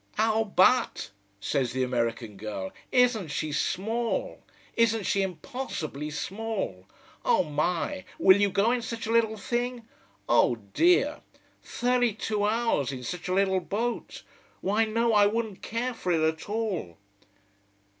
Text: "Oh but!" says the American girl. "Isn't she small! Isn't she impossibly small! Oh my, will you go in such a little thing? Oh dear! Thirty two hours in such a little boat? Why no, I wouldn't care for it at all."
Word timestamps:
"Oh 0.17 0.45
but!" 0.45 1.11
says 1.39 1.73
the 1.73 1.83
American 1.83 2.35
girl. 2.35 2.71
"Isn't 2.91 3.27
she 3.27 3.51
small! 3.51 4.41
Isn't 4.75 5.05
she 5.05 5.21
impossibly 5.21 6.09
small! 6.09 6.87
Oh 7.23 7.43
my, 7.43 8.03
will 8.17 8.41
you 8.41 8.49
go 8.49 8.71
in 8.71 8.81
such 8.81 9.05
a 9.05 9.11
little 9.11 9.37
thing? 9.37 9.87
Oh 10.27 10.55
dear! 10.73 11.19
Thirty 11.61 12.13
two 12.13 12.43
hours 12.45 12.91
in 12.91 13.03
such 13.03 13.27
a 13.27 13.33
little 13.35 13.59
boat? 13.61 14.23
Why 14.61 14.85
no, 14.85 15.13
I 15.13 15.27
wouldn't 15.27 15.61
care 15.61 15.93
for 15.93 16.11
it 16.11 16.27
at 16.27 16.49
all." 16.49 16.97